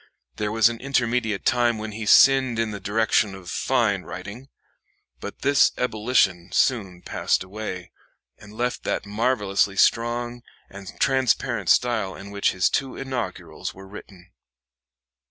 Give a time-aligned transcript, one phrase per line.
[0.37, 4.49] There was an intermediate time when he sinned in the direction of fine writing;
[5.19, 7.91] but this ebullition soon passed away,
[8.39, 10.41] and left that marvelously strong
[10.71, 14.31] and transparent style in which his two inaugurals were written.